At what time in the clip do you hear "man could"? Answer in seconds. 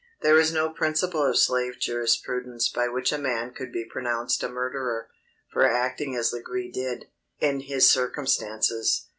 3.19-3.71